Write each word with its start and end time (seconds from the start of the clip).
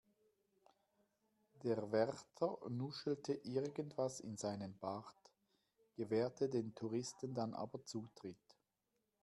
Der 1.61 1.91
Wärter 1.91 2.57
nuschelte 2.69 3.33
irgendwas 3.43 4.19
in 4.19 4.35
seinen 4.35 4.75
Bart, 4.79 5.31
gewährte 5.95 6.49
den 6.49 6.73
Touristen 6.73 7.35
dann 7.35 7.53
aber 7.53 7.85
Zutritt. 7.85 8.57